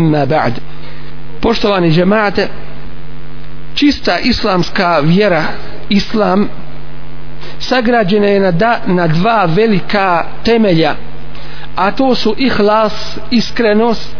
[0.00, 0.60] amma ba'd.
[1.40, 2.48] Poštovani džemate
[3.74, 5.42] čista islamska vjera
[5.88, 6.48] islam
[7.58, 10.94] sagrađena je na, da, na dva velika temelja
[11.76, 14.16] a to su ihlas iskrenost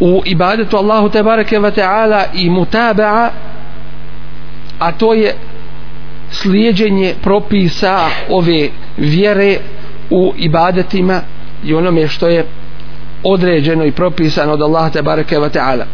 [0.00, 3.30] u ibadetu Allahu te bareke ve taala i mutabaa
[4.78, 5.34] a to je
[6.30, 7.98] slijedeње propisa
[8.30, 9.58] ove vjere
[10.10, 11.20] u ibadetima
[11.64, 12.46] i onome što je
[13.24, 15.84] određeno i propisano od Allaha te bareke ve taala.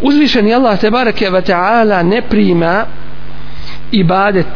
[0.00, 2.84] Uzvišeni Allah te bareke ve taala ne prima
[3.92, 4.46] ibadet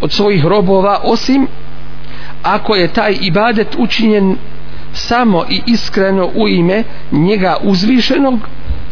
[0.00, 1.46] od svojih robova osim
[2.42, 4.36] ako je taj ibadet učinjen
[4.92, 8.38] samo i iskreno u ime njega uzvišenog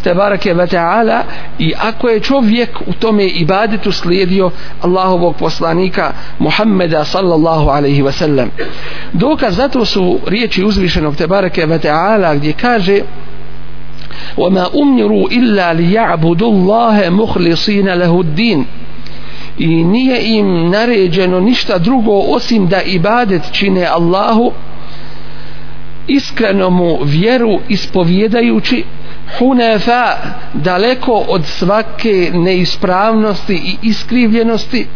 [0.03, 1.23] te barake ve ta'ala
[1.59, 8.52] i ako je čovjek u tome ibadetu slijedio Allahovog poslanika Muhammeda sallallahu alaihi wa sallam
[9.14, 13.02] dokaz zato su riječi uzvišenog te barake ve ta'ala gdje kaže
[14.38, 18.66] وما أمروا إلا ليعبدوا الله مخلصين له الدين
[19.58, 24.52] i nije im naređeno ništa drugo osim da ibadet čine Allahu
[26.08, 28.83] iskreno mu vjeru ispovjedajući
[29.39, 30.17] hunefa
[30.55, 34.86] daleko od svake neispravnosti i iskrivljenosti.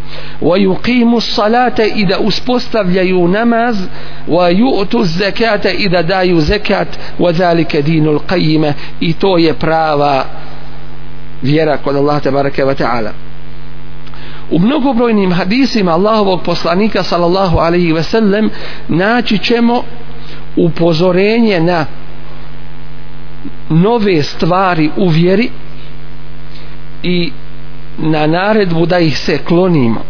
[0.40, 3.76] Wa yuqimu salate i da uspostavljaju namaz.
[4.28, 6.88] Wa yu'tu zekate i da daju zekat.
[7.18, 8.72] Wa zalike dinul qayyima.
[9.00, 10.24] I to je prava
[11.42, 13.10] vjera kod Allah tabaraka ve taala.
[14.50, 18.50] U mnogobrojnim hadisima Allahovog poslanika sallallahu alaihi ve sellem
[18.88, 19.82] naći ćemo
[20.56, 21.86] upozorenje na
[23.68, 25.50] nove stvari u vjeri
[27.02, 27.32] i
[27.98, 30.00] na naredbu da ih se klonimo.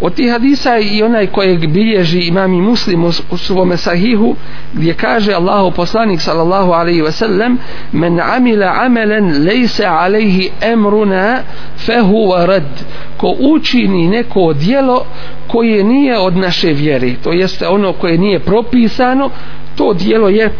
[0.00, 4.36] Od tih hadisa i onaj kojeg bilježi imam i muslim u svome sahihu
[4.72, 7.58] gdje kaže Allahu poslanik sallallahu alaihi ve sellem
[7.92, 11.42] men amila amelen lejse alaihi emruna
[11.76, 12.84] fehu rad.
[13.16, 15.04] Ko učini neko dijelo
[15.46, 19.30] koje nije od naše vjere to jeste ono koje nije propisano
[19.76, 20.52] to dijelo je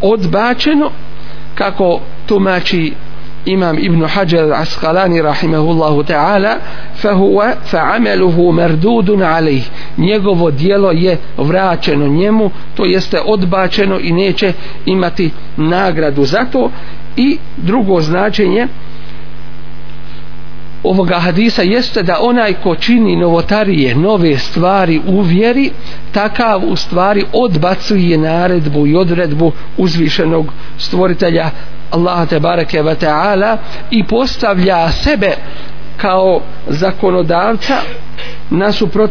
[0.00, 0.90] odbačeno
[1.54, 2.94] kako tumači
[3.46, 6.56] imam ibn Hajar Asqalani rahimahullahu ta'ala
[6.94, 9.64] fahuwa fa'amaluhu mardudun alayh.
[9.98, 14.52] Njegovo dijelo je vraćeno njemu to jeste odbačeno i neće
[14.86, 16.70] imati nagradu za to.
[17.16, 18.68] I drugo značenje
[20.84, 25.70] ovoga hadisa jeste da onaj ko čini novotarije, nove stvari u vjeri,
[26.12, 30.46] takav u stvari odbacuje naredbu i odredbu uzvišenog
[30.78, 31.50] stvoritelja
[31.90, 33.58] Allaha te bareke ve taala
[33.90, 35.30] i postavlja sebe
[35.96, 37.76] kao zakonodavca
[38.50, 39.10] nasuprot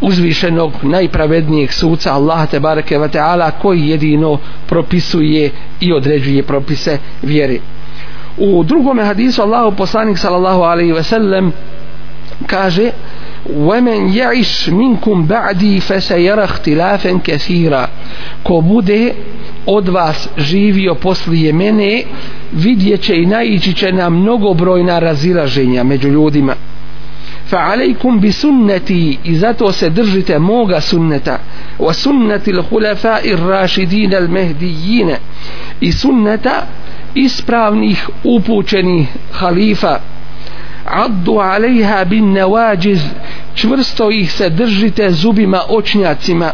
[0.00, 5.50] uzvišenog najpravednijeg suca Allaha te bareke ve taala koji jedino propisuje
[5.80, 7.58] i određuje propise vjere
[8.37, 11.51] u drugom hadisu Allahu poslanik sallallahu alejhi ve sellem
[12.47, 12.91] kaže
[13.55, 17.89] ومن يعش منكم بعدي فسيرى اختلافا كثيرا
[18.43, 19.13] ko bude
[19.65, 22.03] od vas živio poslije mene
[22.51, 26.55] vidjet će i naići će na mnogobrojna razilaženja među ljudima
[27.46, 31.38] fa alejkum bi sunnati i zato se držite moga sunneta.
[31.78, 35.10] wa sunnati l-hulafa ir-rašidin al-mehdijin
[35.80, 36.66] i sunneta
[37.14, 39.98] ispravnih upućenih halifa.
[40.84, 43.00] addu alejha bin nevađiz
[43.54, 46.52] čvrsto ih se držite zubima očnjacima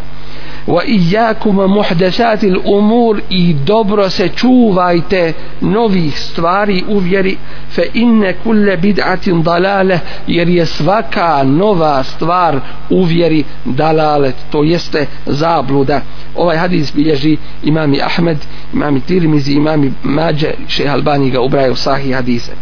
[0.66, 7.36] wa iyakum muhdathatil umur i dobro se čuvajte novih stvari u vjeri
[7.70, 12.60] fe inna kulle bid'atin dalale jer je svaka nova stvar
[12.90, 16.00] u vjeri dalalet to jeste zabluda.
[16.36, 18.38] Ovaj hadis bilježi imami Ahmed
[18.74, 22.52] imami Tirmizi imami Mađe šeha Albani ga ubraju sahih hadise.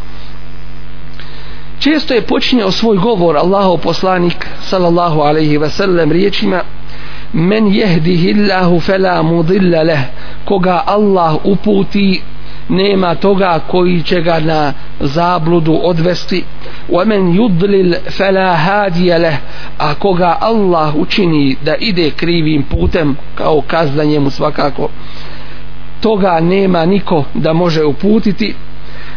[1.78, 6.62] Često je počinjao svoj govor Allahov poslanik sallallahu alaihi ve sellem riječima
[7.32, 10.00] men jehdihi Allahu fela mudilla leh.
[10.44, 12.22] Koga Allah uputi
[12.68, 16.44] nema toga koji će ga na zabludu odvesti.
[16.88, 19.36] Wa men yudlil fala hadiya leh.
[19.78, 24.88] A koga Allah učini da ide krivim putem kao kazna njemu svakako.
[26.00, 28.54] Toga nema niko da može uputiti.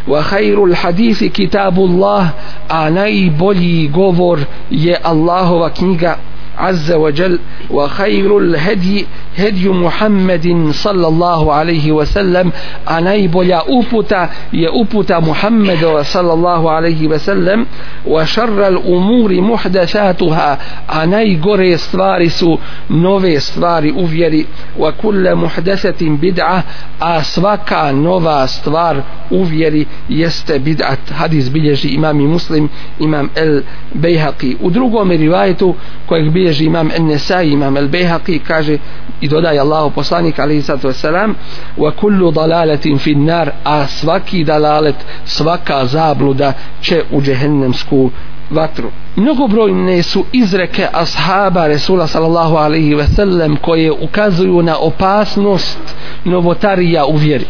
[0.06, 2.26] Wa khairul hadisi kitabullah.
[2.68, 6.16] A najbolji govor je Allahova knjiga.
[6.57, 9.05] عز وجل وخير الهدي
[9.37, 12.51] هدي محمد صلى الله عليه وسلم
[12.89, 17.65] أناي بوليا أوبوتا يا أوبوتا محمد صلى الله عليه وسلم
[18.07, 20.59] وشر الأمور محدثاتها
[21.03, 22.57] أناي غوري ستواري سو
[22.89, 24.45] نوفي ستواري أوفيري
[24.79, 26.63] وكل محدثة بدعة
[27.01, 32.69] أسواكا نوفا ستوار أوفيري يست بدعة حديث بلجي إمام مسلم
[33.01, 35.75] إمام البيهقي ودروغو من روايته
[36.09, 38.78] كويك bilježi imam Ennesai, imam El Behaqi, kaže
[39.20, 41.34] i dodaje Allahu poslanik alaihi sallatu wasalam
[41.76, 48.10] wa kullu dalaletin fin nar a svaki dalalet, svaka zabluda će u džehennemsku
[48.50, 48.90] vatru.
[49.16, 57.16] Mnogobrojne su izreke ashaba Resula sallallahu alaihi ve sellem koje ukazuju na opasnost novotarija u
[57.16, 57.46] vjeri.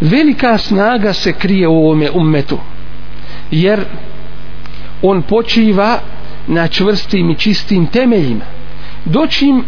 [0.00, 2.58] Velika snaga se krije u ovome ummetu
[3.50, 3.84] jer
[5.02, 5.98] on počiva
[6.48, 8.44] na čvrstim i čistim temeljima.
[9.04, 9.64] Doćim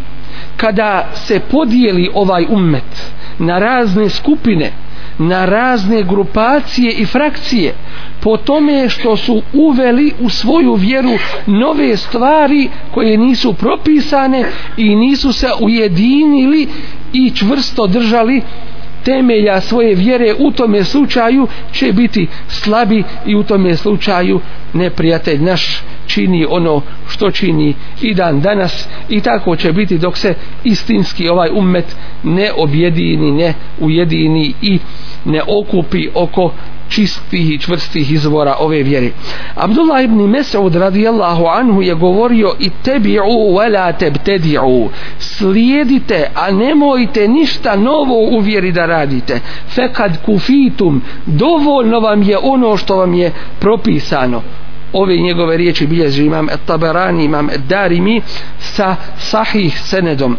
[0.57, 4.71] kada se podijeli ovaj ummet na razne skupine
[5.17, 7.73] na razne grupacije i frakcije
[8.19, 11.11] po tome što su uveli u svoju vjeru
[11.45, 14.45] nove stvari koje nisu propisane
[14.77, 16.67] i nisu se ujedinili
[17.13, 18.41] i čvrsto držali
[19.03, 24.39] temelja svoje vjere u tome slučaju će biti slabi i u tome slučaju
[24.73, 30.33] neprijatelj naš čini ono što čini i dan danas i tako će biti dok se
[30.63, 34.79] istinski ovaj ummet ne objedini, ne ujedini i
[35.25, 36.51] ne okupi oko
[36.91, 39.09] čistih i čvrstih izvora ove vjere.
[39.55, 47.75] Abdullah ibn Mes'ud radijallahu anhu je govorio i tebi'u wala tebtedi'u slijedite, a nemojte ništa
[47.75, 49.39] novo u vjeri da radite.
[49.67, 54.41] Fekad kufitum dovoljno vam je ono što vam je propisano
[54.93, 58.21] ove njegove riječi bilježi imam Taberani, imam Darimi
[58.59, 60.37] sa sahih senedom.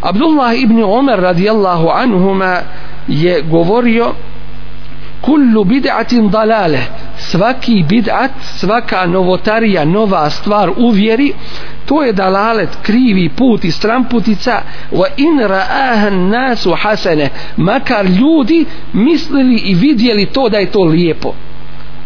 [0.00, 2.56] Abdullah ibn Umar radijallahu anhuma
[3.08, 4.12] je govorio
[5.20, 6.78] kullu bid'atin dalale
[7.16, 11.32] svaki bid'at svaka novotarija nova stvar u vjeri
[11.86, 14.62] to je dalalet krivi put i stramputica
[14.92, 21.34] wa in ra'aha nasu hasene makar ljudi mislili i vidjeli to da je to lijepo.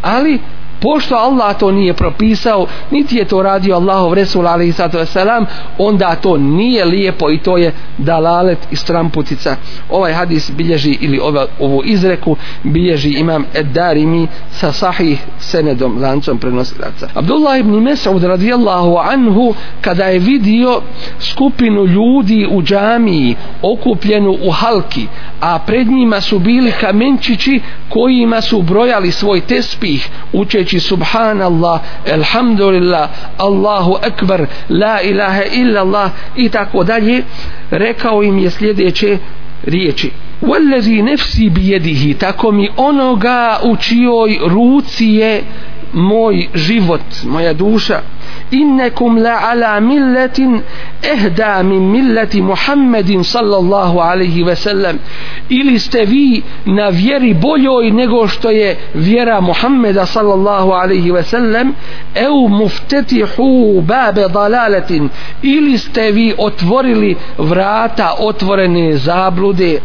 [0.03, 0.39] Ali
[0.85, 5.45] pošto Allah to nije propisao niti je to radio Allahov Resul alaihi sallatu wasalam
[5.79, 9.57] onda to nije lijepo i to je dalalet i stramputica
[9.91, 17.09] ovaj hadis bilježi ili ova, ovu izreku bilježi imam Eddarimi sa sahih senedom lancom prenosilaca.
[17.15, 20.81] Abdullah ibn Mes'ud radijallahu anhu kada je vidio
[21.21, 25.07] skupinu ljudi u džamiji okupljenu u halki
[25.41, 33.09] a pred njima su bili kamenčići kojima su brojali svoj tespih učeći reći subhanallah, elhamdulillah,
[33.39, 37.23] Allahu akbar, la ilaha illa Allah i tako dalje,
[37.71, 39.19] rekao im je sljedeće
[39.65, 40.11] riječi.
[40.43, 45.43] Wallazi nafsi bijedihi, tako mi onoga u čijoj ruci je
[45.95, 48.01] moj život, moja duša,
[48.51, 50.61] innekum la ala milletin
[51.03, 54.99] ehda min milleti Muhammedin sallallahu alaihi ve sellem.
[55.49, 61.75] Ili ste vi na vjeri boljoj nego što je vjera Muhammeda sallallahu alaihi ve sellem
[62.15, 65.09] eu muftetihu babe dalaletin
[65.43, 69.81] ili ste vi otvorili vrata otvorene zablude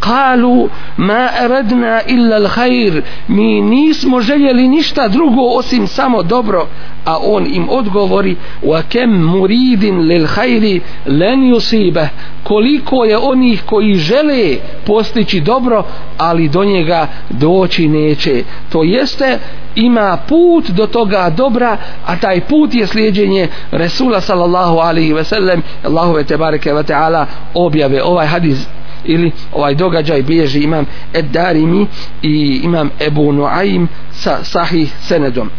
[0.00, 3.02] kalu ma eredna illa l'hajr.
[3.28, 6.66] Mi nismo željeli ništa drugo osim samo dobro
[7.04, 12.08] a on im odgovori wa kem muridin lil hajri len yusibe
[12.42, 15.84] koliko je onih koji žele postići dobro
[16.18, 18.44] ali do njega doći neće.
[18.72, 19.38] To jeste
[19.74, 21.76] ima put do toga dobra
[22.06, 25.62] a taj put je slijedjenje Resula sallallahu alaihi ve sellem.
[25.84, 28.02] Allahove te bareke ve ta'ala objave.
[28.02, 28.66] Ovaj hadis
[29.04, 31.86] ili ovaj događaj bilježi imam Eddarimi
[32.22, 35.50] i imam Ebu Nuaim sa sahih senedom.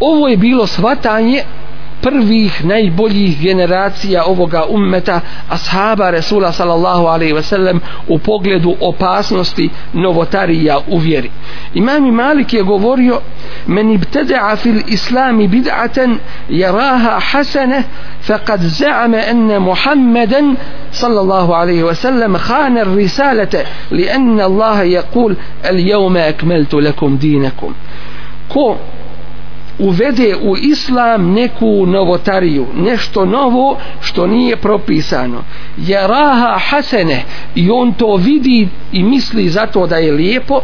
[0.00, 1.42] Ovo je bilo svatanje
[2.04, 10.78] prvih najboljih generacija ovoga ummeta ashaba Resula sallallahu alaihi ve sellem u pogledu opasnosti novotarija
[10.88, 11.30] u vjeri.
[11.74, 13.20] Imam Malik je govorio
[13.66, 16.18] men ibtada'a fil islami bid'atan
[16.48, 17.82] jaraha hasene
[18.26, 20.56] faqad za'ama anna muhammadan
[20.90, 25.34] sallallahu alaihi ve sellem khana risalate li enne Allah yaqul
[25.70, 27.74] al yawma akmaltu lakum dinakum.
[28.48, 28.78] Ko
[29.78, 35.44] uvede u islam neku novotariju, nešto novo što nije propisano.
[35.76, 37.22] Jeraha hasene
[37.54, 40.60] i on to vidi i misli zato da je lijepo,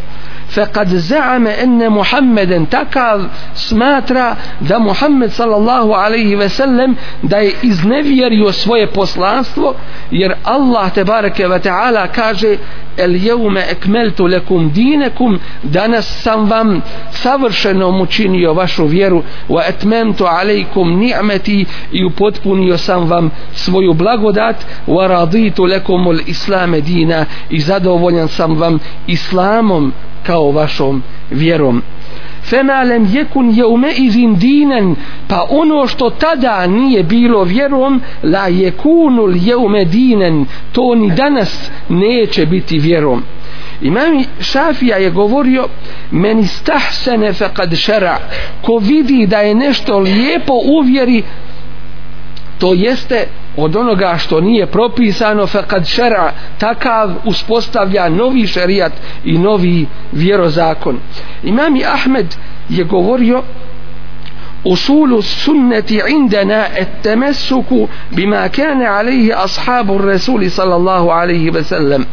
[0.50, 8.51] فقد زعم أن محمدا تكال smatra da Muhammed sallallahu alaihi ve sellem da je iznevjerio
[8.51, 9.75] svoje poslanstvo
[10.12, 12.58] jer Allah te bareke ve taala kaže
[12.98, 21.00] el jevme ekmeltu lekum dinekum danas sam vam savršeno učinio vašu vjeru wa etmemtu alejkum
[21.00, 24.56] ni'meti i upotpunio sam vam svoju blagodat
[24.88, 31.82] wa raditu lekum ul islame dina i zadovoljan sam vam islamom kao vašom vjerom.
[32.42, 34.97] Fema lem jekun jeume izin dinen
[35.28, 42.47] pa ono što tada nije bilo vjerom la jekunul yawma dinen to ni danas neće
[42.47, 43.23] biti vjerom.
[43.80, 45.66] Imam Šafija je govorio
[46.11, 48.18] meni stahsene faqad šera
[48.62, 51.23] ko vidi da je nešto lijepo uvjeri
[52.59, 53.26] to jeste
[53.57, 58.92] od onoga što nije propisano fa kad šera takav uspostavlja novi šerijat
[59.25, 60.99] i novi vjerozakon.
[61.42, 62.26] Imam Ahmed
[62.69, 63.42] je govorio
[64.64, 72.04] usulu sunneti indana et temesuku bima kane alihi ashabu resuli sallallahu alihi ve sellem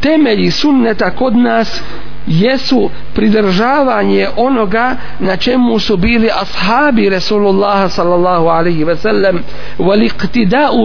[0.00, 1.82] temelji sunneta kod nas
[2.26, 9.38] jesu pridržavanje onoga na čemu su bili ashabi Resulullah sallallahu alaihi ve sellem
[9.78, 10.08] wal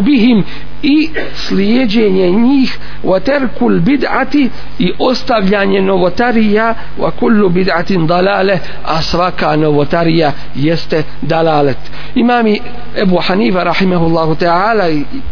[0.04, 0.44] bihim
[0.84, 9.56] i slijedjenje njih wa terkul bid'ati i ostavljanje novotarija wa kullu bid'atin dalale a svaka
[9.56, 11.78] novotarija jeste dalalet.
[12.16, 12.60] Imami
[12.98, 14.84] Ebu Hanifa rahimahullahu ta'ala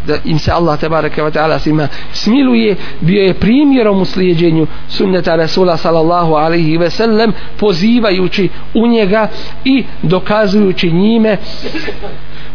[0.07, 5.35] da im se Allah tabaraka wa ta'ala svima smiluje bio je primjerom u slijedjenju sunneta
[5.35, 5.98] Rasula sallallahu
[6.35, 9.27] alaihi ve sellem pozivajući u njega
[9.65, 11.37] i dokazujući njime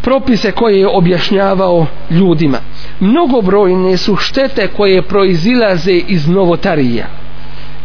[0.03, 2.59] propise koje je objašnjavao ljudima.
[3.01, 7.07] Mnogobrojne su štete koje proizilaze iz novotarija.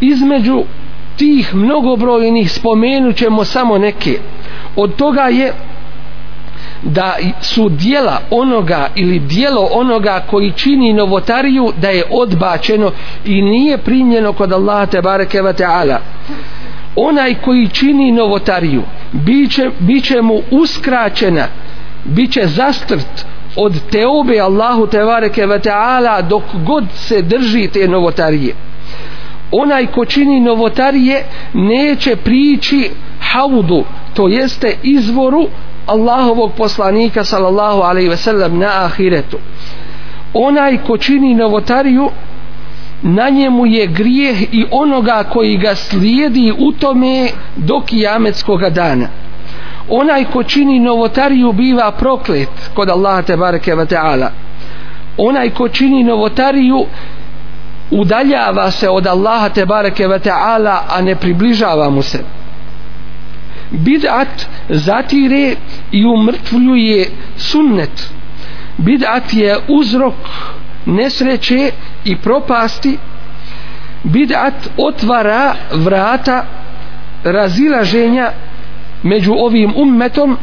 [0.02, 0.64] Između
[1.18, 4.20] tih mnogobrojnih spomenut ćemo samo neke.
[4.76, 5.54] Od toga je
[6.84, 12.92] da su dijela onoga ili dijelo onoga koji čini novotariju da je odbačeno
[13.26, 16.00] i nije primljeno kod Allaha te bareke ve taala.
[16.96, 21.48] Onaj koji čini novotariju biće biće mu uskraćena
[22.06, 28.56] biće zastrt od teobe Allahu tevareke ve taala dok god se drži te novotarije.
[29.52, 33.84] Onaj ko čini novotarije neće prići haudu
[34.14, 35.48] to jeste izvoru
[35.90, 39.38] Allahovog poslanika sallallahu alaihi ve sellem na ahiretu.
[40.34, 42.10] Onaj ko čini novotariju
[43.02, 49.08] na njemu je grijeh i onoga koji ga slijedi u tome do kijametskog dana.
[49.90, 54.32] Onaj ko čini novotariju biva proklet kod Allaha te bareke ve taala.
[55.18, 56.86] Onaj ko čini novotariju
[57.92, 62.20] udaljava se od Allaha te bareke ve taala a ne približava mu se
[63.90, 65.56] bid'at zatire
[65.92, 67.06] i umrtvljuje
[67.38, 68.10] sunnet.
[68.78, 70.14] Bid'at je uzrok
[70.86, 71.72] nesreće
[72.06, 72.98] i propasti.
[74.04, 76.46] Bid'at otvara vrata
[77.24, 78.32] razilaženja
[79.04, 80.38] među ovim ummetom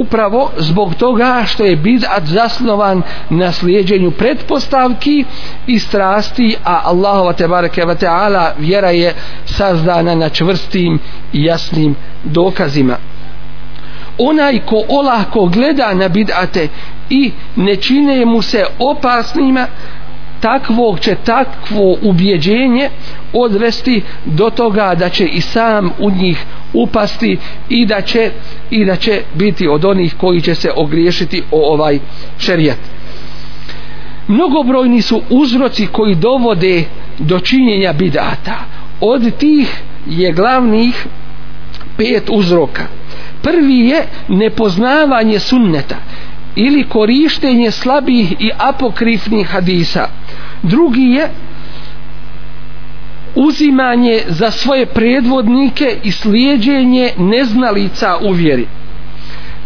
[0.00, 5.24] upravo zbog toga što je bid'at zasnovan na slijedjenju pretpostavki
[5.66, 10.98] i strasti a Allahova tebareke ve ta'ala vjera je sazdana na čvrstim
[11.32, 12.96] i jasnim dokazima.
[14.18, 16.68] Onaj ko olahko gleda na bid'ate
[17.10, 19.66] i ne čine mu se opasnima
[20.40, 22.90] takvog će takvo ubjeđenje
[23.32, 27.36] odvesti do toga da će i sam u njih upasti
[27.68, 28.30] i da će
[28.70, 31.98] i da će biti od onih koji će se ogriješiti o ovaj
[32.38, 32.78] šerijat
[34.28, 36.84] mnogobrojni su uzroci koji dovode
[37.18, 38.54] do činjenja bidata.
[39.00, 41.06] Od tih je glavnih
[41.96, 42.82] pet uzroka.
[43.42, 45.96] Prvi je nepoznavanje sunneta
[46.56, 50.08] ili korištenje slabih i apokrifnih hadisa.
[50.62, 51.30] Drugi je
[53.34, 58.66] uzimanje za svoje predvodnike i slijedjenje neznalica u vjeri.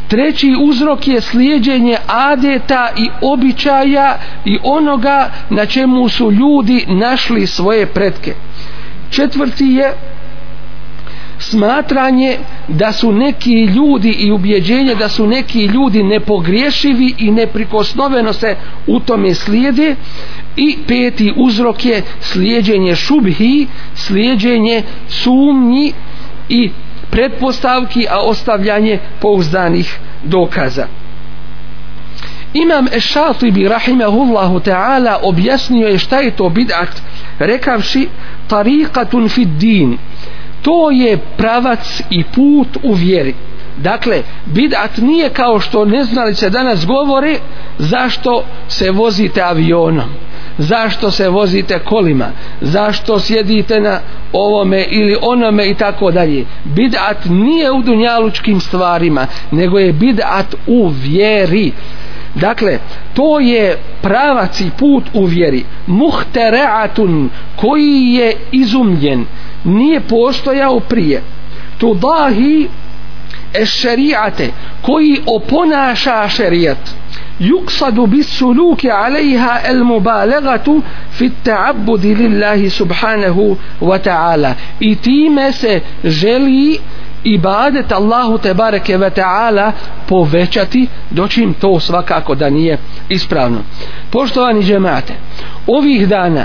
[0.08, 7.86] Treći uzrok je slijedjenje adeta i običaja i onoga na čemu su ljudi našli svoje
[7.86, 8.34] pretke.
[9.10, 9.92] Četvrti je
[11.38, 18.56] smatranje da su neki ljudi i ubjeđenje da su neki ljudi nepogriješivi i neprikosnoveno se
[18.86, 19.96] u tome slijede.
[20.56, 25.92] I peti uzrok je slijedjenje šubhi slijedjenje sumnji
[26.48, 26.70] i
[27.10, 30.86] pretpostavki a ostavljanje pouzdanih dokaza.
[32.54, 37.02] Imam Ešatibi rahimahullahu ta'ala objasnio je šta je to bid'at
[37.38, 38.08] rekavši
[38.48, 39.98] tariqatun fid din
[40.68, 43.34] to je pravac i put u vjeri.
[43.76, 47.38] Dakle bidat nije kao što neznalice danas govore
[47.78, 50.10] zašto se vozite avionom
[50.58, 52.26] zašto se vozite kolima
[52.60, 54.00] zašto sjedite na
[54.32, 56.44] ovome ili onome i tako dalje.
[56.64, 61.72] Bidat nije u dunjalučkim stvarima nego je bidat u vjeri.
[62.34, 62.78] Dakle,
[63.14, 65.64] to je pravac i put u vjeri.
[65.86, 69.26] Muhtere'atun, koji je izumljen,
[69.64, 71.22] nije postojao prije.
[71.78, 72.68] Tudahi
[73.52, 74.50] dahi šerijate,
[74.82, 76.78] koji oponaša šerijat.
[77.38, 84.54] Juksadu bis suluki alejha el mubalegatu fit ta'abudi lillahi subhanahu wa ta'ala.
[84.80, 86.78] I time se želi
[87.24, 89.72] ibadet Allahu te bareke ve taala
[90.08, 93.58] povećati dočim to svakako da nije ispravno.
[94.10, 95.14] Poštovani džemate
[95.66, 96.44] ovih dana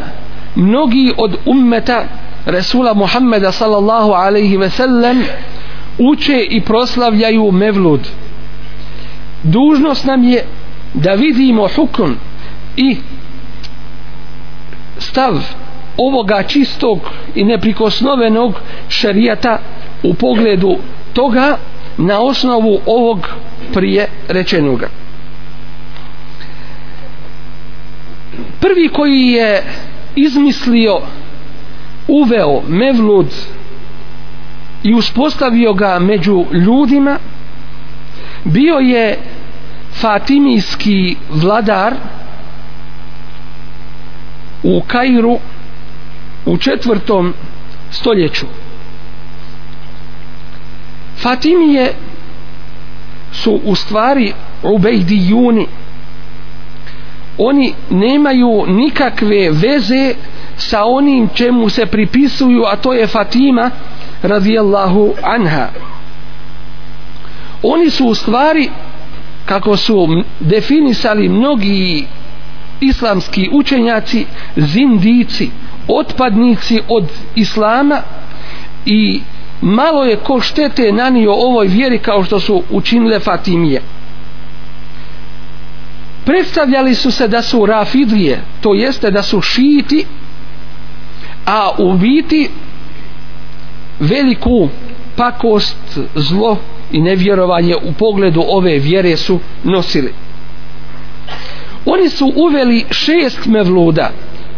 [0.56, 2.03] mnogi od ummeta
[2.46, 5.24] Resula Muhammeda sallallahu alaihi ve sellem
[5.98, 8.08] uče i proslavljaju mevlud.
[9.44, 10.46] Dužnost nam je
[10.94, 12.15] da vidimo hukun
[12.77, 12.98] i
[14.98, 15.34] stav
[15.98, 17.00] ovoga čistog
[17.36, 18.60] i neprikosnovenog
[18.90, 19.60] šerijata
[20.04, 20.78] u pogledu
[21.14, 21.58] toga
[21.98, 23.28] na osnovu ovog
[23.74, 24.88] prije rečenoga.
[28.60, 29.64] Prvi koji je
[30.16, 31.00] izmislio
[32.08, 33.28] uveo mevlud
[34.84, 37.18] i uspostavio ga među ljudima
[38.44, 39.18] bio je
[39.94, 41.94] fatimijski vladar
[44.64, 45.38] u Kairu
[46.46, 47.34] u četvrtom
[47.92, 48.46] stoljeću.
[51.18, 51.94] Fatimije
[53.32, 55.68] su u stvari ubejdijuni.
[57.38, 60.14] Oni nemaju nikakve veze
[60.58, 63.72] sa onim čemu se pripisuju a to je Fatima
[64.22, 65.68] radijallahu anha.
[67.64, 68.70] Oni su u stvari
[69.46, 72.06] kako su definisali mnogi
[72.82, 74.25] islamski učenjaci
[74.56, 75.50] zindici
[75.87, 78.01] otpadnici od islama
[78.85, 79.22] i
[79.61, 83.81] malo je ko štete nanio ovoj vjeri kao što su učinile Fatimije.
[86.25, 90.05] Predstavljali su se da su rafidlije to jeste da su šiti
[91.46, 92.50] a u biti
[94.00, 94.69] veliku
[95.15, 96.57] pakost zlo
[96.91, 100.13] i nevjerovanje u pogledu ove vjere su nosili.
[101.85, 104.11] Oni su uveli šest mevluda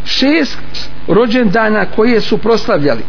[0.05, 3.01] šest rođendana koje su proslavljali.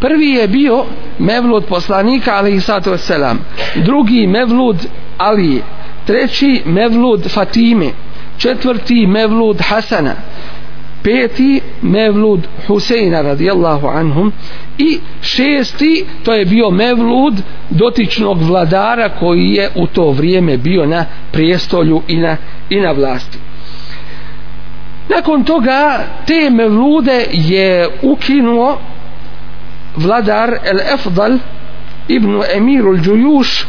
[0.00, 0.84] Prvi je bio
[1.18, 3.38] mevlud poslanika ali i sato selam
[3.74, 4.76] drugi mevlud
[5.18, 5.62] Ali.
[6.06, 7.90] Treći mevlud Fatime.
[8.38, 10.14] Četvrti mevlud Hasana.
[11.02, 14.32] Peti mevlud Huseina radijallahu anhum.
[14.78, 17.34] I šesti to je bio mevlud
[17.70, 22.36] dotičnog vladara koji je u to vrijeme bio na prijestolju i na,
[22.70, 23.38] i na vlasti
[25.10, 28.78] nakon toga te mevlude je ukinuo
[29.96, 31.38] vladar El Efdal
[32.08, 33.66] ibn Emirul Đujuš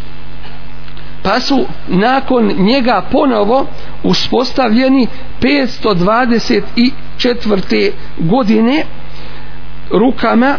[1.23, 3.65] pa su nakon njega ponovo
[4.03, 5.07] uspostavljeni
[5.41, 7.91] 524.
[8.17, 8.83] godine
[9.91, 10.55] rukama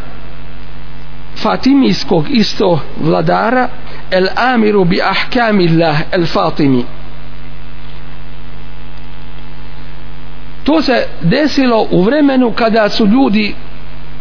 [1.36, 3.68] Fatimijskog isto vladara
[4.10, 6.84] El Amiru bi Ahkamillah El Fatimi
[10.64, 13.54] to se desilo u vremenu kada su ljudi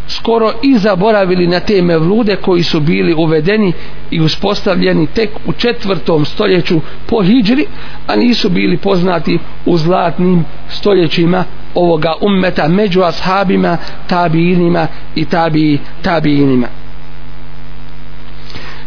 [0.08, 3.74] skoro i zaboravili na te mevlude koji su bili uvedeni
[4.12, 7.66] i uspostavljeni tek u četvrtom stoljeću po hijđri,
[8.08, 11.44] a nisu bili poznati u zlatnim stoljećima
[11.76, 13.78] ovoga ummeta među ashabima,
[14.08, 16.68] tabiinima i tabi, tabiinima.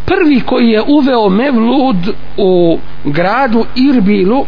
[0.07, 1.97] Prvi koji je uveo mevlud
[2.37, 4.45] u gradu Irbilu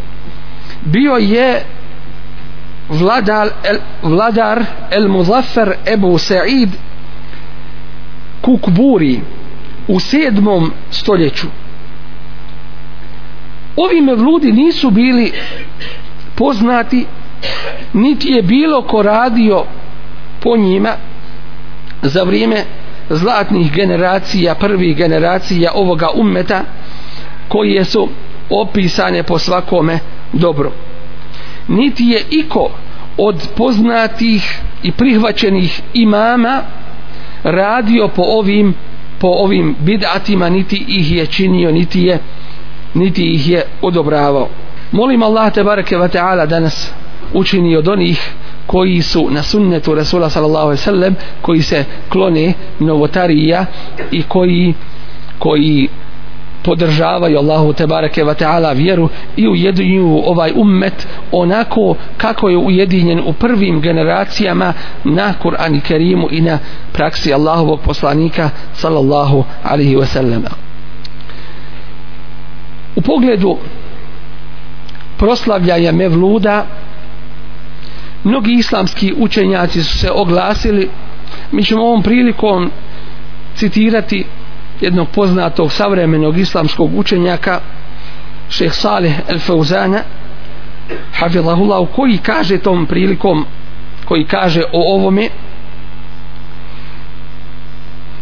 [0.84, 1.62] bio je
[2.88, 6.68] vladar el, vladar el Muzaffer Ebu Sa'id
[8.42, 9.20] Kukburi
[9.88, 11.46] u sedmom stoljeću.
[13.76, 15.32] Ovi mevludi nisu bili
[16.34, 17.06] poznati
[17.92, 19.64] niti je bilo ko radio
[20.40, 20.90] po njima
[22.02, 22.64] za vrijeme
[23.10, 26.64] zlatnih generacija prvih generacija ovoga ummeta
[27.48, 28.08] koje su
[28.50, 29.98] opisane po svakome
[30.32, 30.72] dobro
[31.68, 32.70] niti je iko
[33.18, 36.62] od poznatih i prihvaćenih imama
[37.42, 38.74] radio po ovim
[39.18, 42.18] po ovim bidatima niti ih je činio niti je
[42.94, 44.48] niti ih je odobravao.
[44.92, 46.92] Molim Allah te bareke ve taala da nas
[47.34, 48.32] učini od onih
[48.66, 53.66] koji su na sunnetu Rasula sallallahu alejhi ve sellem koji se klone novotarija
[54.10, 54.74] i koji
[55.38, 55.88] koji
[56.66, 63.20] podržavaju Allahu te bareke ve taala vjeru i ujedinjuju ovaj ummet onako kako je ujedinjen
[63.26, 64.72] u prvim generacijama
[65.04, 66.58] na Kur'an i Kerimu i na
[66.92, 70.44] praksi Allahovog poslanika sallallahu alaihi ve sellem.
[72.96, 73.56] U pogledu
[75.18, 76.66] proslavljanja Mevluda
[78.24, 80.88] mnogi islamski učenjaci su se oglasili.
[81.52, 82.70] Mi ćemo ovom prilikom
[83.54, 84.24] citirati
[84.80, 87.60] jednog poznatog savremenog islamskog učenjaka
[88.48, 90.02] šeh Saleh El Fauzana
[91.12, 93.44] Havilahullah koji kaže tom prilikom
[94.04, 95.28] koji kaže o ovome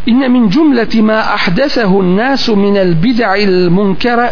[0.06, 4.28] Inna min džumleti ma ahdesehu nasu min el bida'i il munkera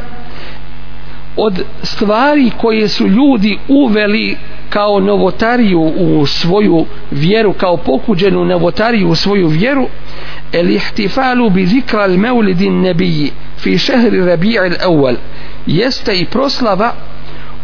[1.37, 4.37] od stvari koje su ljudi uveli
[4.69, 9.87] kao novotariju u svoju vjeru kao pokuđenu novotariju u svoju vjeru
[10.53, 15.17] el ihtifalu bi zikra al mevlidin nebiji fi šehri rabija al awal
[15.67, 16.93] jeste i proslava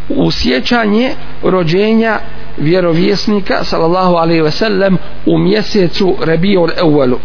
[0.09, 1.11] u sjećanje
[1.43, 2.19] rođenja
[2.59, 7.17] vjerovjesnika sallallahu alaihi ve sellem u mjesecu rabija al awalu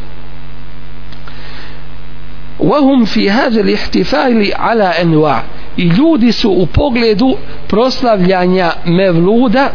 [2.63, 5.43] وهم في هذا الاحتفال على انواع
[5.77, 7.37] i ljudi su u pogledu
[7.69, 9.71] proslavljanja mevluda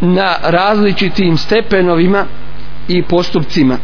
[0.00, 2.24] na različitim stepenovima
[2.88, 3.78] i postupcima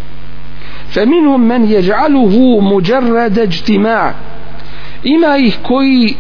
[0.94, 4.12] فمنهم من يجعله مجرد اجتماع
[5.04, 6.14] ima ih koji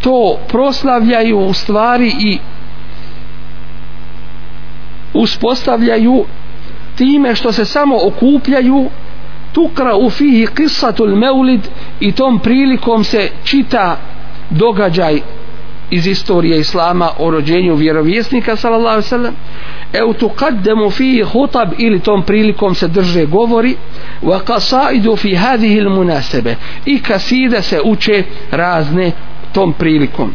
[0.00, 2.38] to proslavljaju u stvari i
[5.14, 6.24] uspostavljaju
[6.96, 8.88] time što se samo okupljaju
[9.54, 11.60] tukra u fihi kisatul meulid
[12.00, 13.96] i tom prilikom se čita
[14.50, 15.20] događaj
[15.90, 19.34] iz istorije islama o rođenju vjerovjesnika sallallahu alejhi ve sellem
[19.92, 23.76] eu tuqaddamu fihi hutab ili tom prilikom se drže govori
[24.22, 29.12] wa qasaidu fi hadhihi al munasabe i kasida se uče razne
[29.52, 30.32] tom prilikom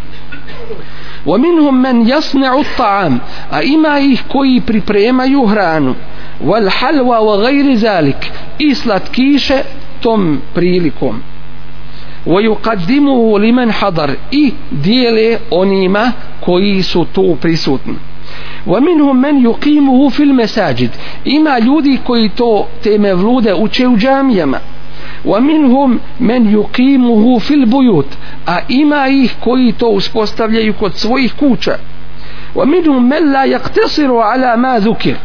[1.25, 3.19] ومنهم من يصنع الطعام
[3.51, 5.95] a ima ih koji pripremaju hranu
[6.45, 9.63] والحلوى وغير ذلك i slatkiše
[10.01, 11.15] tom prilikom
[12.27, 17.95] ويقدمه لمن حضر i dijele onima koji su tu prisutni
[18.67, 20.89] ومنهم من يقيمه في المساجد
[21.25, 24.59] ima ljudi koji to te mevlude uče u džamijama
[25.25, 28.07] ومنهم من يقيمه في البيوت
[28.47, 31.77] a ima ih koji to uspostavljaju kod svojih kuća
[32.55, 35.15] ومنهم من لا يقتصر على ما ذكر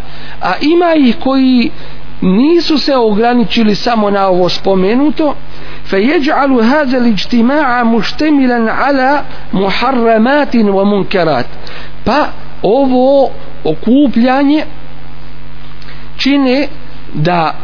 [0.43, 1.71] a ima ih koji
[2.21, 5.35] nisu se ograničili samo na ovo spomenuto
[5.91, 11.47] فيجعل هذا الاجتماع مشتملا على محرمات ومنكرات
[12.05, 12.27] pa
[12.63, 13.31] ovo
[13.65, 14.65] okupljanje
[16.17, 16.69] čine
[17.15, 17.55] da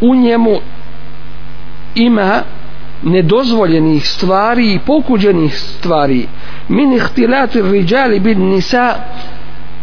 [0.00, 0.56] u njemu
[1.94, 2.42] ima
[3.03, 6.27] nedozvoljenih stvari i pokuđenih stvari.
[6.67, 8.95] Min ihtilati riđali bin nisa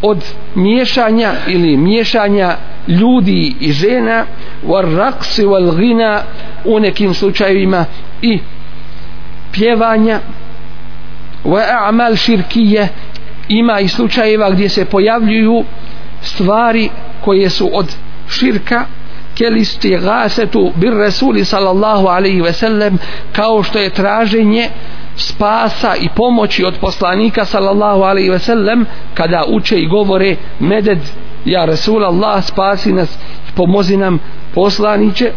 [0.03, 2.57] od miješanja ili miješanja
[2.89, 4.25] ljudi i žena
[4.67, 6.23] war raksi wal gina
[6.65, 7.85] u nekim slučajevima
[8.23, 8.39] i
[9.53, 10.21] pjevanja
[11.45, 12.89] wa a'mal širkije
[13.49, 15.65] ima i slučajeva gdje se pojavljuju
[16.23, 16.91] stvari
[17.25, 17.95] koje su od
[18.29, 18.85] širka
[19.39, 22.99] kelisti gasetu bir Resuli sallallahu alaihi ve sellem
[23.33, 24.69] kao što je traženje
[25.17, 30.99] spasa i pomoći od poslanika sallallahu alaihi ve sellem kada uče i govore meded
[31.45, 33.19] ja Rasul Allah spasi nas
[33.55, 34.19] pomozi nam
[34.55, 35.33] poslaniće.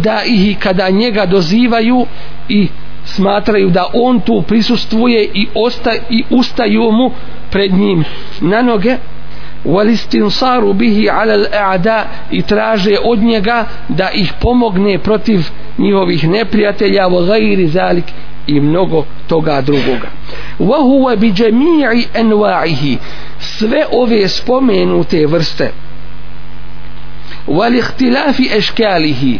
[0.00, 2.06] Daihi kada njega dozivaju
[2.48, 2.68] i
[3.04, 7.10] smatraju da on tu prisustvuje i, osta, i ustaju mu
[7.50, 8.04] pred njim
[8.40, 8.96] na noge
[9.64, 15.40] والاستنصار به على الاعداء i traže od njega da ih pomogne protiv
[15.78, 18.04] njihovih neprijatelja wa ghairi zalik
[18.46, 20.08] i mnogo toga drugoga.
[20.60, 22.96] wa huwa bi jami'i anwa'ihi
[23.38, 25.70] sve ove spomenute vrste.
[27.48, 29.38] wal ikhtilafi ashkalihi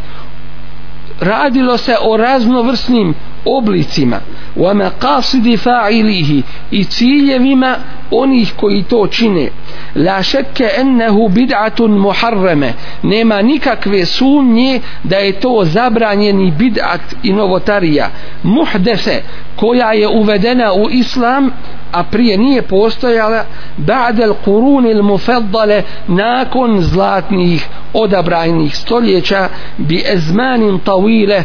[1.20, 4.20] radilo se o raznovrsnim oblicima.
[4.57, 7.76] Wa maqasidi fa'ilihi i ciljevima
[8.11, 9.48] onih koji to čine.
[9.94, 18.11] La šekke ennehu bid'atun muharreme nema nikakve sumnje da je to zabranjeni bid'at i novotarija.
[18.42, 19.22] Muhdese
[19.57, 21.50] koja je uvedena u islam
[21.92, 23.44] a prije nije postojala
[23.76, 31.42] ba'del kurunil mufaddale nakon zlatnih odabrajnih stoljeća bi ezmanin tawile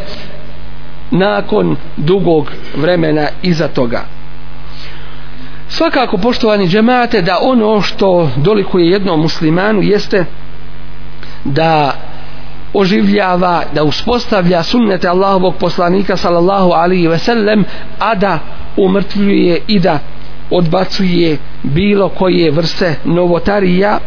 [1.12, 4.02] nakon dugog vremena iza toga.
[5.70, 10.26] Svakako poštovani džemate da ono što dolikuje jednom muslimanu jeste
[11.44, 11.94] da
[12.74, 17.66] oživljava, da uspostavlja sunnete Allahovog poslanika sallallahu alihi ve sellem
[18.00, 18.40] a da
[18.78, 20.00] umrtvljuje i da
[20.52, 24.00] odbacuje bilo koje vrste novotarija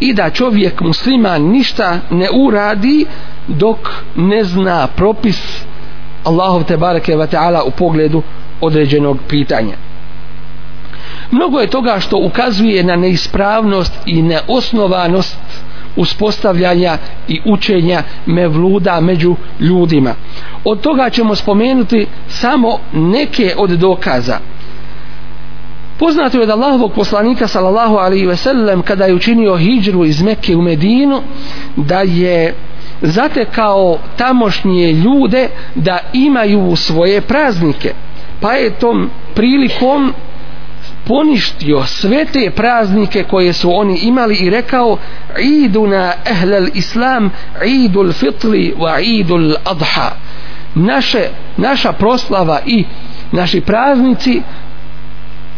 [0.00, 3.06] i da čovjek musliman ništa ne uradi
[3.48, 3.78] dok
[4.16, 5.64] ne zna propis
[6.24, 8.22] Allahov te bareke ve taala u pogledu
[8.60, 9.76] određenog pitanja.
[11.30, 15.38] Mnogo je toga što ukazuje na neispravnost i neosnovanost
[15.96, 20.14] uspostavljanja i učenja mevluda među ljudima.
[20.64, 24.38] Od toga ćemo spomenuti samo neke od dokaza.
[25.98, 30.56] Poznato je da Allahovog poslanika sallallahu alaihi ve sellem kada je učinio hijđru iz Mekke
[30.56, 31.22] u Medinu
[31.76, 32.54] da je
[33.02, 37.94] zatekao tamošnje ljude da imaju svoje praznike.
[38.40, 40.12] Pa je tom prilikom
[41.06, 44.96] poništio sve te praznike koje su oni imali i rekao
[45.40, 47.30] iduna ehlel islam
[47.66, 50.10] idul fitli wa idul adha.
[50.74, 52.84] Naše, naša proslava i
[53.32, 54.42] naši praznici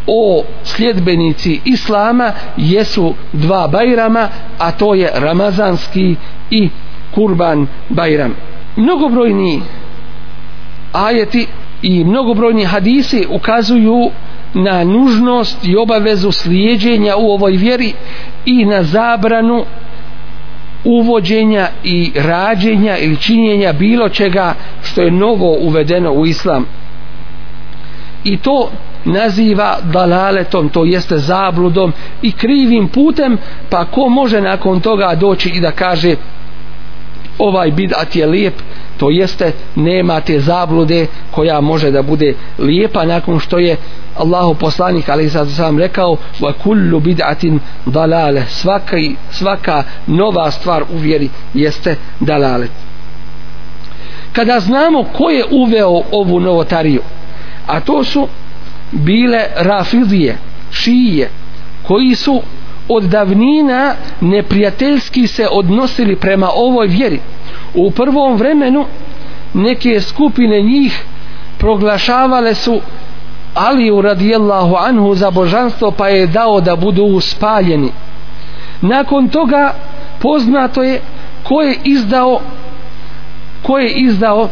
[0.08, 6.16] o sljedbenici islama jesu dva bajrama a to je ramazanski
[6.50, 6.68] i
[7.14, 8.34] kurban bajram.
[8.76, 9.62] Mnogobrojni
[10.92, 11.46] ajeti
[11.82, 14.10] i mnogobrojni hadisi ukazuju
[14.54, 17.92] na nužnost i obavezu slijedženja u ovoj vjeri
[18.46, 19.64] i na zabranu
[20.84, 26.66] uvođenja i rađenja ili činjenja bilo čega što je novo uvedeno u islam.
[28.24, 28.70] I to
[29.08, 31.92] naziva dalaletom, to jeste zabludom
[32.22, 33.38] i krivim putem,
[33.70, 36.16] pa ko može nakon toga doći i da kaže
[37.38, 38.54] ovaj bidat je lijep,
[38.96, 43.76] to jeste nema te zablude koja može da bude lijepa nakon što je
[44.16, 48.96] Allahu poslanik ali sad sam rekao wa kullu bid'atin dalale svaka,
[49.30, 52.70] svaka nova stvar u vjeri jeste dalalet.
[54.32, 57.02] Kada znamo ko je uveo ovu novotariju
[57.66, 58.28] a to su
[58.92, 60.36] bile rafidije
[60.70, 61.30] šije
[61.82, 62.42] koji su
[62.88, 67.20] od davnina neprijateljski se odnosili prema ovoj vjeri.
[67.74, 68.86] U prvom vremenu
[69.54, 71.04] neke skupine njih
[71.58, 72.80] proglašavale su
[73.54, 77.92] Aliju radijallahu anhu za božanstvo pa je dao da budu spaljeni.
[78.80, 79.74] Nakon toga
[80.18, 81.00] poznato je
[81.42, 82.40] ko je izdao
[83.62, 84.48] ko je izdao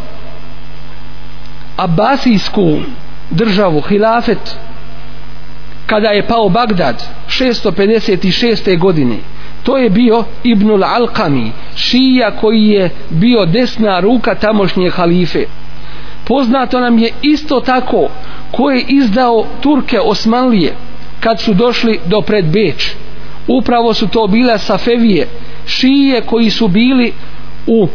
[1.77, 2.79] Abbasijsku
[3.37, 4.57] državu, hilafet
[5.87, 8.79] kada je pao Bagdad 656.
[8.79, 9.17] godine
[9.63, 15.45] to je bio Ibnul Alqami šija koji je bio desna ruka tamošnje halife
[16.25, 18.09] poznato nam je isto tako
[18.51, 20.75] ko je izdao Turke Osmanlije
[21.21, 22.95] kad su došli do pred Beč
[23.49, 25.29] upravo su to bile Safevije
[25.67, 27.13] šije koji su bili
[27.67, 27.89] u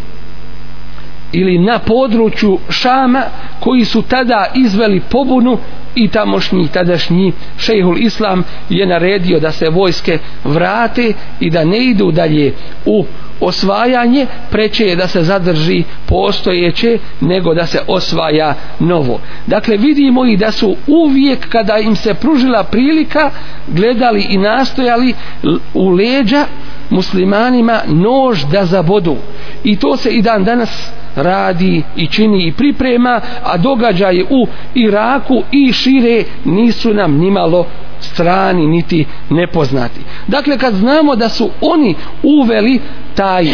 [1.31, 3.23] ili na području Šama
[3.59, 5.57] koji su tada izveli pobunu
[5.95, 12.11] i tamošnji tadašnji šejhul islam je naredio da se vojske vrate i da ne idu
[12.11, 12.53] dalje
[12.85, 13.05] u
[13.41, 19.19] osvajanje preče je da se zadrži postojeće nego da se osvaja novo.
[19.47, 23.31] Dakle vidimo i da su uvijek kada im se pružila prilika
[23.67, 25.13] gledali i nastojali
[25.73, 26.45] u leđa
[26.91, 29.15] muslimanima nož da zabodu
[29.63, 35.43] i to se i dan danas radi i čini i priprema a događaje u Iraku
[35.51, 37.65] i šire nisu nam nimalo
[37.99, 39.99] strani niti nepoznati.
[40.27, 42.80] Dakle kad znamo da su oni uveli
[43.15, 43.45] taj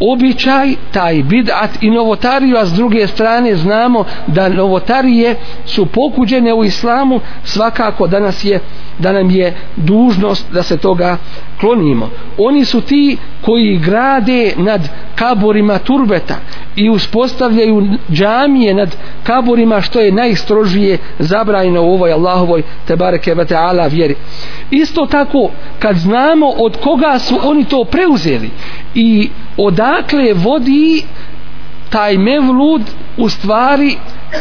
[0.00, 6.64] običaj, taj bid'at i novotariju, a s druge strane znamo da novotarije su pokuđene u
[6.64, 8.60] islamu, svakako danas je
[8.98, 11.16] da nam je dužnost da se toga
[11.60, 12.10] klonimo.
[12.38, 14.80] Oni su ti koji grade nad
[15.14, 16.34] kaborima turbeta
[16.76, 23.86] i uspostavljaju džamije nad kaborima što je najstrožije zabrajno u ovoj Allahovoj tebareke ve taala
[23.86, 24.14] vjeri.
[24.70, 28.50] Isto tako kad znamo od koga su oni to preuzeli
[28.94, 31.02] i odakle vodi
[31.90, 32.82] taj mevlud
[33.16, 33.96] u stvari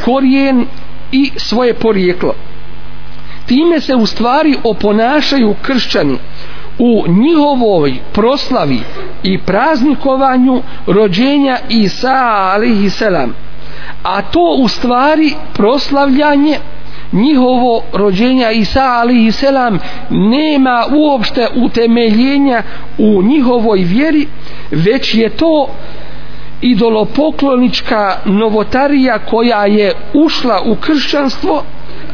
[0.05, 0.65] korijen
[1.11, 2.33] i svoje porijeklo.
[3.45, 6.17] Time se u stvari oponašaju kršćani
[6.79, 8.79] u njihovoj proslavi
[9.23, 12.13] i praznikovanju rođenja Isa
[12.53, 13.33] alihi selam
[14.03, 16.57] a to u stvari proslavljanje
[17.11, 22.63] njihovo rođenja Isa alihi selam nema uopšte utemeljenja
[22.97, 24.27] u njihovoj vjeri
[24.71, 25.67] već je to
[26.61, 31.63] idolopoklonička novotarija koja je ušla u kršćanstvo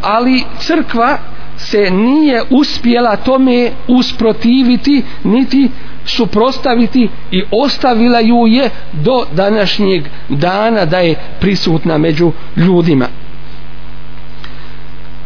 [0.02, 1.18] ali crkva
[1.58, 5.70] se nije uspjela tome usprotiviti niti
[6.06, 13.08] suprostaviti i ostavila ju je do današnjeg dana da je prisutna među ljudima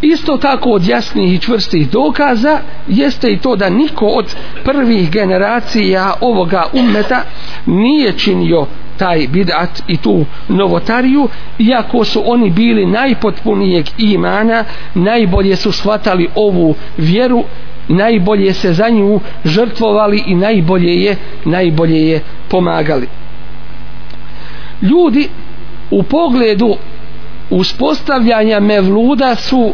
[0.02, 6.14] isto tako od jasnih i čvrstih dokaza jeste i to da niko od prvih generacija
[6.22, 7.22] ovoga ummeta
[7.66, 8.66] nije činio
[8.98, 11.28] taj bid'at i tu novotariju
[11.60, 17.44] iako su oni bili najpotpunijeg imana najbolje su shvatali ovu vjeru
[17.88, 23.08] najbolje se za nju žrtvovali i najbolje je najbolje je pomagali.
[24.82, 25.30] Ljudi
[25.92, 26.76] u pogledu
[27.50, 29.74] uspostavljanja mevluda su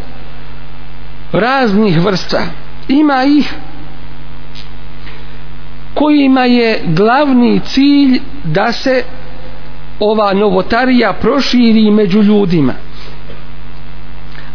[1.31, 2.41] raznih vrsta.
[2.88, 3.53] Ima ih
[5.93, 9.03] kojima je glavni cilj da se
[9.99, 12.73] ova novotarija proširi među ljudima.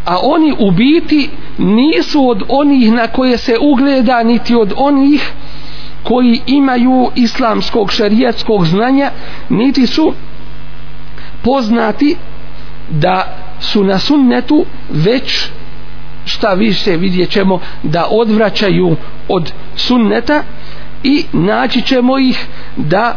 [0.05, 5.31] A oni u biti nisu od onih na koje se ugleda niti od onih
[6.03, 9.11] koji imaju islamskog šarijatskog znanja
[9.49, 10.13] niti su
[11.43, 12.15] poznati
[12.89, 13.25] da
[13.59, 15.45] su na sunnetu već
[16.25, 18.95] šta više vidjet ćemo da odvraćaju
[19.29, 20.43] od sunneta
[21.03, 22.45] i naći ćemo ih
[22.77, 23.15] da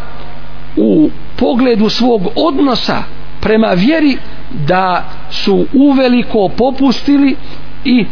[0.77, 3.03] u pogledu svog odnosa
[3.41, 4.17] prema vjeri
[4.67, 7.37] da su uveliko popustili
[7.85, 8.07] i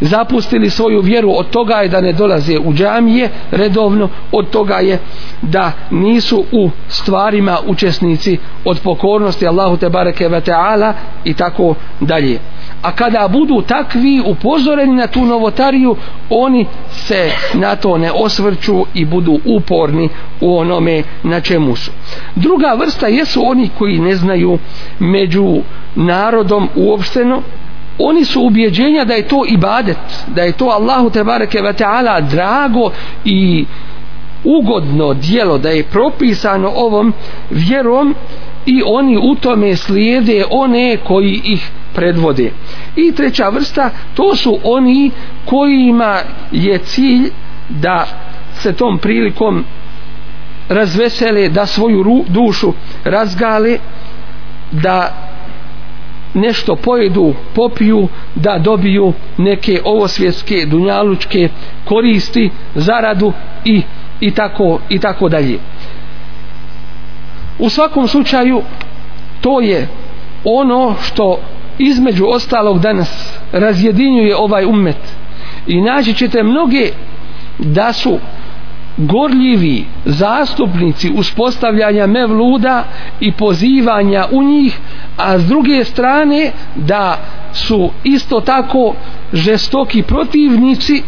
[0.00, 4.98] zapustili svoju vjeru od toga je da ne dolaze u džamije redovno od toga je
[5.42, 12.38] da nisu u stvarima učesnici od pokornosti Allahu te bareke ve taala i tako dalje.
[12.82, 15.96] A kada budu takvi upozoreni na tu novotariju
[16.30, 20.08] oni se na to ne osvrću i budu uporni
[20.40, 21.90] u onome na čemu su.
[22.34, 24.58] Druga vrsta jesu oni koji ne znaju
[24.98, 25.60] među
[25.94, 27.42] narodom uopšteno
[27.98, 32.90] oni su ubjeđenja da je to ibadet da je to Allahu tebareke ve taala drago
[33.24, 33.64] i
[34.44, 37.12] ugodno dijelo da je propisano ovom
[37.50, 38.14] vjerom
[38.66, 42.52] i oni u tome slijede one koji ih predvode.
[42.96, 45.10] I treća vrsta to su oni
[45.44, 46.18] kojima
[46.52, 47.30] je cilj
[47.68, 48.06] da
[48.54, 49.64] se tom prilikom
[50.68, 52.72] razvesele da svoju dušu
[53.04, 53.78] razgale
[54.70, 55.29] da
[56.34, 61.48] nešto pojedu, popiju, da dobiju neke ovosvjetske, dunjalučke
[61.84, 63.32] koristi, zaradu
[63.64, 63.82] i,
[64.20, 65.58] i, tako, i tako dalje.
[67.58, 68.62] U svakom slučaju
[69.40, 69.88] to je
[70.44, 71.38] ono što
[71.78, 74.96] između ostalog danas razjedinjuje ovaj ummet
[75.66, 76.90] i naći ćete mnoge
[77.58, 78.18] da su
[79.06, 82.84] gorljivi zastupnici uspostavljanja mevluda
[83.20, 84.78] i pozivanja u njih
[85.16, 87.18] a s druge strane da
[87.52, 88.94] su isto tako
[89.32, 91.02] žestoki protivnici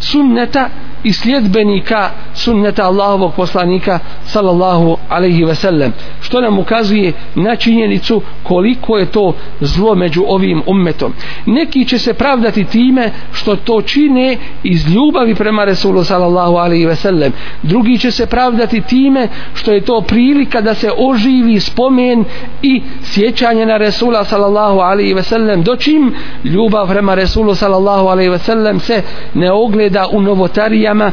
[0.00, 0.68] sunneta
[1.04, 8.98] i sljedbenika sunneta Allahovog poslanika sallallahu alaihi ve sellem što nam ukazuje na činjenicu koliko
[8.98, 11.12] je to zlo među ovim ummetom.
[11.46, 16.96] Neki će se pravdati time što to čine iz ljubavi prema Resulu sallallahu alaihi ve
[16.96, 17.32] sellem
[17.62, 22.24] drugi će se pravdati time što je to prilika da se oživi spomen
[22.62, 28.38] i sjećanje na Resula sallallahu alaihi ve sellem dočim ljubav prema Resulu sallallahu alaihi ve
[28.38, 29.02] sellem se
[29.34, 31.12] ne ogleda u novotarija stihijama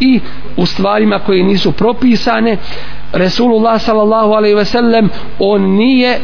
[0.00, 0.20] i
[0.56, 2.56] u stvarima koje nisu propisane.
[3.12, 5.08] Resulullah sallallahu alaihi ve sellem
[5.38, 6.18] on nije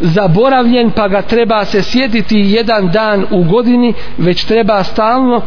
[0.00, 5.42] zaboravljen pa ga treba se sjediti jedan dan u godini već treba stalno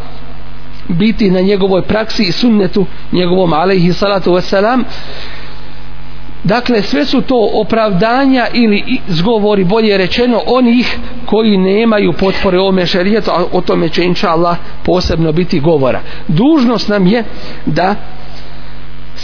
[0.88, 4.84] biti na njegovoj praksi i sunnetu njegovom alaihi salatu wasalam.
[6.44, 13.30] Dakle, sve su to opravdanja ili zgovori, bolje rečeno, onih koji nemaju potpore ome šerijetu,
[13.30, 16.00] a o tome će inša Allah posebno biti govora.
[16.28, 17.24] Dužnost nam je
[17.66, 17.94] da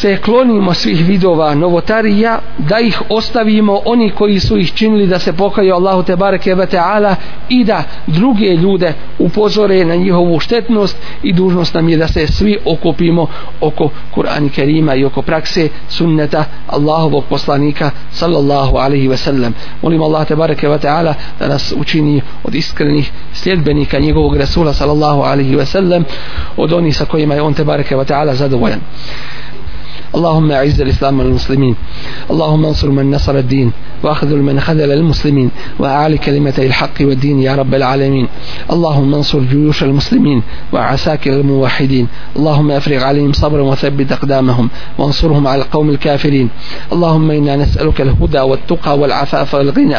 [0.01, 5.33] se klonimo svih vidova novotarija da ih ostavimo oni koji su ih činili da se
[5.33, 7.17] pokaju Allahu te bareke ve taala
[7.49, 12.59] i da druge ljude upozore na njihovu štetnost i dužnost nam je da se svi
[12.65, 13.27] okupimo
[13.61, 19.55] oko Kur'ana Kerima i oko prakse sunneta Allahovog poslanika sallallahu alaihi ve sellem.
[19.83, 25.23] Molim Allah te bareke ve taala da nas učini od iskrenih sljedbenika njegovog rasula sallallahu
[25.23, 26.05] alaihi ve sellem
[26.57, 28.81] od onih sa kojima je on te bareke ve taala zadovoljan.
[30.15, 31.75] اللهم أعز الإسلام والمسلمين.
[32.31, 37.75] اللهم انصر من نصر الدين وأخذل من خذل المسلمين وأعلي كلمتي الحق والدين يا رب
[37.75, 38.29] العالمين.
[38.73, 40.43] اللهم انصر جيوش المسلمين
[40.73, 42.07] وعساكر الموحدين.
[42.37, 46.49] اللهم افرغ عليهم صبرا وثبت أقدامهم وانصرهم على القوم الكافرين.
[46.93, 49.97] اللهم إنا نسألك الهدى والتقى والعفاف والغنى.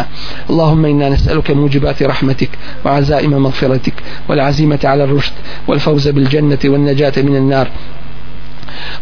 [0.50, 2.50] اللهم إنا نسألك موجبات رحمتك
[2.86, 3.94] وعزائم مغفرتك
[4.30, 5.34] والعزيمة على الرشد
[5.68, 7.68] والفوز بالجنة والنجاة من النار.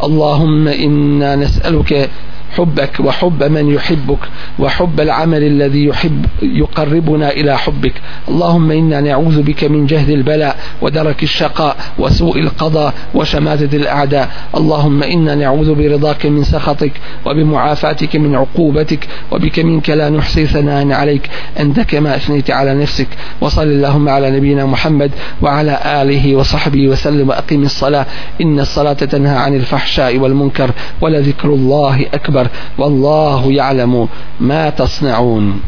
[0.04, 2.10] اللهم إنا نسألك
[2.58, 4.20] حبك وحب من يحبك
[4.60, 7.94] وحب العمل الذي يحب يقربنا إلى حبك.
[8.30, 14.30] اللهم إنا نعوذ بك من جهد البلاء ودرك الشقاء وسوء القضاء وشماتة الأعداء.
[14.56, 16.92] اللهم إنا نعوذ برضاك من سخطك
[17.26, 21.30] وبمعافاتك من عقوبتك وبك منك لا نحصي ثناء عليك.
[21.60, 23.08] أنت كما أثنيت على نفسك.
[23.42, 28.06] وصل اللهم على نبينا محمد وعلى آله وصحبه وسلم وأقم الصلاة.
[28.42, 30.72] إن الصلاة تنهى عن الفحشاء والمنكر
[31.02, 32.06] ولذكر الله
[32.42, 34.08] أكبر والله يعلم
[34.40, 35.62] ما تصنعون